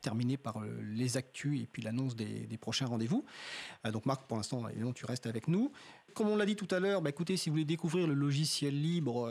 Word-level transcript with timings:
terminer 0.00 0.36
par 0.36 0.62
les 0.82 1.16
actus 1.16 1.60
et 1.60 1.66
puis 1.66 1.82
l'annonce 1.82 2.16
des, 2.16 2.58
prochains 2.58 2.86
rendez-vous. 2.86 3.24
donc 3.92 4.06
Marc, 4.06 4.26
pour 4.26 4.36
l'instant, 4.36 4.68
évidemment, 4.68 4.92
tu 4.92 5.06
restes 5.06 5.26
avec 5.26 5.48
nous. 5.48 5.72
Comme 6.14 6.28
on 6.28 6.36
l'a 6.36 6.46
dit 6.46 6.56
tout 6.56 6.68
à 6.70 6.80
l'heure, 6.80 7.02
bah, 7.02 7.10
écoutez, 7.10 7.36
si 7.36 7.50
vous 7.50 7.54
voulez 7.54 7.64
découvrir 7.64 8.06
le 8.06 8.14
logiciel 8.14 8.80
libre, 8.80 9.30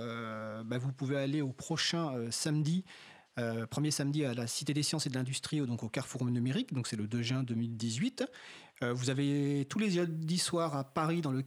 bah, 0.65 0.77
vous 0.77 0.91
pouvez 0.91 1.17
aller 1.17 1.41
au 1.41 1.51
prochain 1.51 2.13
samedi 2.31 2.85
euh, 3.37 3.65
premier 3.65 3.91
samedi 3.91 4.23
à 4.23 4.33
la 4.33 4.47
Cité 4.47 4.73
des 4.73 4.83
Sciences 4.83 5.07
et 5.07 5.09
de 5.09 5.15
l'Industrie, 5.15 5.59
donc 5.59 5.83
au 5.83 5.89
Carrefour 5.89 6.23
numérique, 6.25 6.73
donc 6.73 6.87
c'est 6.87 6.95
le 6.95 7.05
2 7.05 7.21
juin 7.21 7.43
2018. 7.43 8.25
Euh, 8.81 8.93
vous 8.93 9.09
avez 9.09 9.65
tous 9.69 9.77
les 9.77 9.91
jeudis 9.91 10.37
soirs 10.37 10.75
à 10.75 10.85
Paris, 10.85 11.21
dans 11.21 11.31
le 11.31 11.43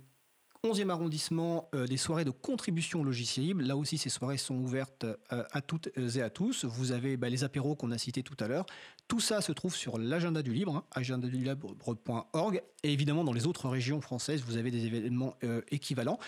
11e 0.65 0.91
arrondissement, 0.91 1.69
euh, 1.75 1.87
des 1.87 1.97
soirées 1.97 2.25
de 2.25 2.33
contribution 2.33 3.05
logiciel 3.05 3.47
libre. 3.47 3.63
Là 3.63 3.77
aussi, 3.77 3.97
ces 3.97 4.09
soirées 4.09 4.39
sont 4.39 4.57
ouvertes 4.57 5.05
euh, 5.05 5.45
à 5.53 5.61
toutes 5.61 5.89
et 5.97 6.21
à 6.21 6.31
tous. 6.31 6.65
Vous 6.65 6.91
avez 6.91 7.17
bah, 7.17 7.29
les 7.29 7.45
apéros 7.45 7.77
qu'on 7.77 7.93
a 7.93 7.99
cités 7.99 8.25
tout 8.25 8.37
à 8.41 8.49
l'heure. 8.49 8.67
Tout 9.07 9.21
ça 9.21 9.41
se 9.41 9.53
trouve 9.53 9.77
sur 9.77 9.99
l'agenda 9.99 10.43
du 10.43 10.53
libre, 10.53 10.75
hein, 10.75 10.85
agendadulibre.org. 10.91 12.63
Et 12.83 12.93
évidemment, 12.93 13.23
dans 13.23 13.33
les 13.33 13.47
autres 13.47 13.69
régions 13.69 14.01
françaises, 14.01 14.43
vous 14.45 14.57
avez 14.57 14.73
des 14.73 14.85
événements 14.85 15.37
euh, 15.45 15.61
équivalents. 15.71 16.19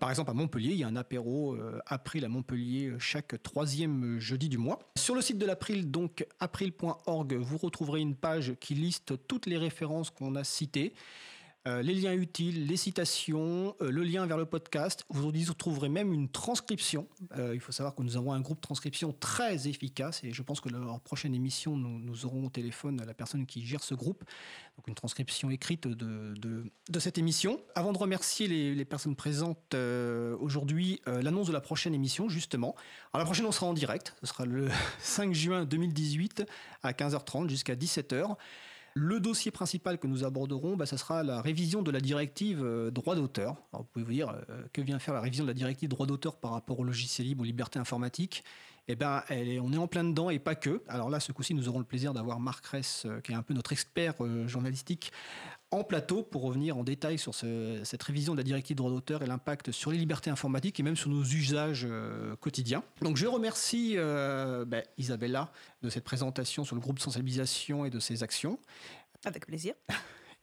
par 0.00 0.08
exemple, 0.08 0.30
à 0.30 0.34
Montpellier, 0.34 0.70
il 0.70 0.78
y 0.78 0.84
a 0.84 0.88
un 0.88 0.96
apéro 0.96 1.56
April 1.86 2.24
à 2.24 2.28
Montpellier 2.28 2.94
chaque 2.98 3.42
troisième 3.42 4.18
jeudi 4.18 4.48
du 4.48 4.58
mois. 4.58 4.78
Sur 4.96 5.14
le 5.14 5.20
site 5.20 5.38
de 5.38 5.46
l'April, 5.46 5.90
donc 5.90 6.26
april.org, 6.40 7.34
vous 7.34 7.58
retrouverez 7.58 8.00
une 8.00 8.16
page 8.16 8.54
qui 8.60 8.74
liste 8.74 9.14
toutes 9.28 9.46
les 9.46 9.58
références 9.58 10.10
qu'on 10.10 10.34
a 10.36 10.44
citées. 10.44 10.94
Euh, 11.66 11.80
les 11.80 11.94
liens 11.94 12.12
utiles, 12.12 12.66
les 12.66 12.76
citations, 12.76 13.74
euh, 13.80 13.90
le 13.90 14.04
lien 14.04 14.26
vers 14.26 14.36
le 14.36 14.44
podcast. 14.44 15.06
Vous 15.08 15.32
trouverez 15.54 15.88
même 15.88 16.12
une 16.12 16.28
transcription. 16.28 17.08
Euh, 17.38 17.54
il 17.54 17.60
faut 17.60 17.72
savoir 17.72 17.94
que 17.94 18.02
nous 18.02 18.18
avons 18.18 18.34
un 18.34 18.40
groupe 18.40 18.60
transcription 18.60 19.14
très 19.18 19.66
efficace 19.66 20.22
et 20.24 20.32
je 20.32 20.42
pense 20.42 20.60
que 20.60 20.68
lors 20.68 21.00
prochaine 21.00 21.34
émission, 21.34 21.74
nous, 21.74 22.26
aurons 22.26 22.46
au 22.46 22.50
téléphone 22.50 23.02
la 23.06 23.14
personne 23.14 23.46
qui 23.46 23.64
gère 23.64 23.82
ce 23.82 23.94
groupe. 23.94 24.24
Donc 24.76 24.88
une 24.88 24.94
transcription 24.94 25.48
écrite 25.48 25.88
de, 25.88 26.34
de, 26.34 27.00
cette 27.00 27.16
émission. 27.16 27.58
Avant 27.74 27.94
de 27.94 27.98
remercier 27.98 28.46
les, 28.46 28.74
les 28.74 28.84
personnes 28.84 29.16
présentes 29.16 29.74
aujourd'hui, 30.40 31.00
l'annonce 31.06 31.46
de 31.46 31.52
la 31.52 31.60
prochaine 31.60 31.94
émission, 31.94 32.28
justement. 32.28 32.74
Alors 33.12 33.20
la 33.20 33.24
prochaine, 33.24 33.46
on 33.46 33.52
sera 33.52 33.66
en 33.66 33.74
direct. 33.74 34.14
Ce 34.20 34.26
sera 34.26 34.44
le 34.44 34.68
5 34.98 35.32
juin 35.32 35.64
2018 35.64 36.44
à 36.82 36.92
15h30 36.92 37.48
jusqu'à 37.48 37.74
17h. 37.74 38.36
Le 38.96 39.18
dossier 39.18 39.50
principal 39.50 39.98
que 39.98 40.06
nous 40.06 40.22
aborderons, 40.22 40.76
bah, 40.76 40.86
sera 40.86 41.24
la 41.24 41.42
révision 41.42 41.82
de 41.82 41.90
la 41.90 42.00
directive 42.00 42.62
euh, 42.62 42.92
droit 42.92 43.16
d'auteur. 43.16 43.56
vous 43.72 43.82
pouvez 43.82 44.04
vous 44.04 44.12
dire, 44.12 44.28
euh, 44.48 44.62
que 44.72 44.80
vient 44.82 45.00
faire 45.00 45.14
la 45.14 45.20
révision 45.20 45.42
de 45.42 45.48
la 45.48 45.54
directive 45.54 45.88
droit 45.88 46.06
d'auteur 46.06 46.36
par 46.36 46.52
rapport 46.52 46.78
au 46.78 46.84
logiciel 46.84 47.26
libre, 47.26 47.42
aux 47.42 47.44
libertés 47.44 47.80
informatiques 47.80 48.44
Eh 48.86 48.94
bien, 48.94 49.24
on 49.60 49.72
est 49.72 49.78
en 49.78 49.88
plein 49.88 50.04
dedans 50.04 50.30
et 50.30 50.38
pas 50.38 50.54
que. 50.54 50.80
Alors 50.86 51.10
là, 51.10 51.18
ce 51.18 51.32
coup-ci, 51.32 51.54
nous 51.54 51.68
aurons 51.68 51.80
le 51.80 51.84
plaisir 51.84 52.14
d'avoir 52.14 52.38
Marc 52.38 52.64
Ress, 52.66 53.02
euh, 53.06 53.20
qui 53.20 53.32
est 53.32 53.34
un 53.34 53.42
peu 53.42 53.52
notre 53.52 53.72
expert 53.72 54.14
journalistique, 54.46 55.10
en 55.74 55.82
plateau 55.82 56.22
pour 56.22 56.42
revenir 56.42 56.78
en 56.78 56.84
détail 56.84 57.18
sur 57.18 57.34
cette 57.34 58.02
révision 58.02 58.32
de 58.32 58.38
la 58.38 58.44
directive 58.44 58.76
droit 58.76 58.90
d'auteur 58.90 59.22
et 59.22 59.26
l'impact 59.26 59.72
sur 59.72 59.90
les 59.90 59.98
libertés 59.98 60.30
informatiques 60.30 60.78
et 60.78 60.82
même 60.82 60.96
sur 60.96 61.10
nos 61.10 61.24
usages 61.24 61.86
euh, 61.88 62.36
quotidiens. 62.36 62.84
Donc 63.02 63.16
je 63.16 63.26
remercie 63.26 63.94
euh, 63.96 64.64
ben, 64.64 64.84
Isabella 64.98 65.50
de 65.82 65.90
cette 65.90 66.04
présentation 66.04 66.64
sur 66.64 66.76
le 66.76 66.80
groupe 66.80 66.96
de 66.96 67.02
sensibilisation 67.02 67.84
et 67.84 67.90
de 67.90 67.98
ses 67.98 68.22
actions. 68.22 68.58
Avec 69.24 69.46
plaisir. 69.46 69.74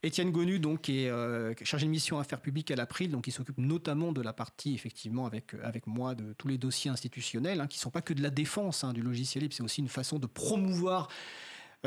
Étienne 0.04 0.32
Gonu, 0.32 0.58
donc, 0.58 0.88
est 0.88 1.08
euh, 1.08 1.54
chargé 1.62 1.86
de 1.86 1.90
mission 1.92 2.18
affaires 2.18 2.40
publiques 2.40 2.72
à 2.72 2.76
l'April, 2.76 3.12
donc 3.12 3.28
il 3.28 3.30
s'occupe 3.30 3.58
notamment 3.58 4.10
de 4.10 4.20
la 4.20 4.32
partie, 4.32 4.74
effectivement, 4.74 5.26
avec, 5.26 5.54
avec 5.62 5.86
moi, 5.86 6.16
de 6.16 6.32
tous 6.32 6.48
les 6.48 6.58
dossiers 6.58 6.90
institutionnels, 6.90 7.60
hein, 7.60 7.68
qui 7.68 7.78
ne 7.78 7.82
sont 7.82 7.90
pas 7.90 8.02
que 8.02 8.12
de 8.12 8.20
la 8.20 8.30
défense 8.30 8.82
hein, 8.82 8.92
du 8.92 9.00
logiciel 9.00 9.42
libre, 9.42 9.54
c'est 9.54 9.62
aussi 9.62 9.80
une 9.80 9.88
façon 9.88 10.18
de 10.18 10.26
promouvoir 10.26 11.06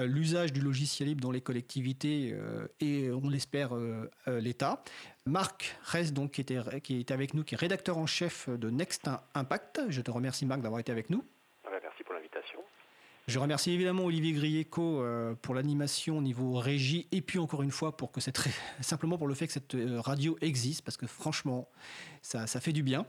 l'usage 0.04 0.52
du 0.52 0.62
logiciel 0.62 1.10
libre 1.10 1.22
dans 1.22 1.32
les 1.32 1.42
collectivités 1.42 2.32
euh, 2.34 2.68
et, 2.80 3.10
on 3.12 3.30
l'espère, 3.30 3.76
euh, 3.76 4.10
l'État. 4.28 4.84
Marc 5.26 5.78
reste 5.84 6.14
donc, 6.14 6.32
qui 6.32 6.42
était, 6.42 6.60
qui 6.82 7.00
est 7.00 7.12
avec 7.12 7.34
nous, 7.34 7.44
qui 7.44 7.56
est 7.56 7.58
rédacteur 7.58 7.98
en 7.98 8.06
chef 8.06 8.50
de 8.50 8.70
Next 8.70 9.10
Impact. 9.34 9.82
Je 9.90 10.02
te 10.02 10.12
remercie, 10.12 10.46
Marc, 10.46 10.62
d'avoir 10.62 10.80
été 10.80 10.92
avec 10.92 11.10
nous. 11.10 11.24
Merci 11.72 12.04
pour 12.04 12.14
l'invitation. 12.14 12.60
Je 13.28 13.40
remercie 13.40 13.72
évidemment 13.72 14.04
Olivier 14.04 14.34
Grieco 14.34 15.04
pour 15.42 15.56
l'animation 15.56 16.20
au 16.20 16.22
niveau 16.22 16.60
régie 16.60 17.08
et 17.12 17.22
puis 17.22 17.40
encore 17.40 17.64
une 17.64 17.72
fois 17.72 17.98
pour 17.98 18.12
que 18.12 18.22
cette 18.22 18.38
simplement 18.82 19.18
pour 19.18 19.28
le 19.28 19.34
fait 19.34 19.48
que 19.48 19.54
cette 19.54 19.76
radio 19.98 20.38
existe 20.42 20.84
parce 20.84 20.96
que 20.96 21.08
franchement 21.08 21.68
ça, 22.22 22.46
ça 22.46 22.60
fait 22.60 22.72
du 22.72 22.84
bien. 22.84 23.08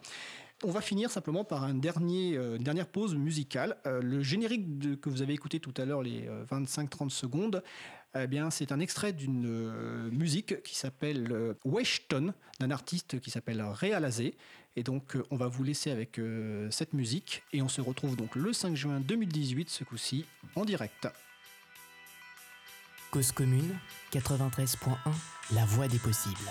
On 0.65 0.71
va 0.71 0.81
finir 0.81 1.11
simplement 1.11 1.45
par 1.45 1.65
euh, 1.65 1.69
une 1.69 1.81
dernière 1.81 2.87
pause 2.87 3.15
musicale. 3.15 3.77
Euh, 3.87 4.01
le 4.01 4.23
générique 4.23 5.01
que 5.01 5.11
vous 5.11 5.21
avez 5.21 5.35
écouté 5.35 5.61
tout 5.61 5.75
à 5.77 5.85
l'heure, 5.85 6.03
les 6.03 6.29
25-30 6.51 7.07
euh, 7.07 7.09
secondes, 7.11 7.63
eh 8.19 8.27
bien, 8.27 8.51
c'est 8.51 8.73
un 8.73 8.81
extrait 8.81 9.13
d'une 9.13 10.09
musique 10.11 10.63
qui 10.63 10.75
s'appelle 10.75 11.55
Weshton, 11.67 12.33
d'un 12.61 12.71
artiste 12.71 13.21
qui 13.21 13.31
s'appelle 13.31 13.61
Réalazé. 13.61 14.39
Et 14.75 14.83
donc, 14.83 15.19
on 15.31 15.37
va 15.37 15.49
vous 15.49 15.63
laisser 15.63 15.91
avec 15.91 16.19
cette 16.71 16.95
musique. 16.95 17.43
Et 17.53 17.61
on 17.61 17.69
se 17.69 17.83
retrouve 17.83 18.17
donc 18.17 18.35
le 18.35 18.55
5 18.55 18.75
juin 18.75 19.01
2018, 19.01 19.69
ce 19.69 19.85
coup-ci, 19.85 20.25
en 20.55 20.65
direct. 20.65 21.09
Cause 23.11 23.33
commune, 23.33 23.77
93.1, 24.13 24.79
la 25.53 25.67
voix 25.67 25.87
des 25.87 25.99
possibles. 25.99 26.51